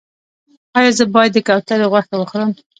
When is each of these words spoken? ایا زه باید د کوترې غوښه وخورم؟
ایا 0.77 0.91
زه 0.97 1.05
باید 1.15 1.31
د 1.33 1.39
کوترې 1.47 1.85
غوښه 1.91 2.15
وخورم؟ 2.17 2.51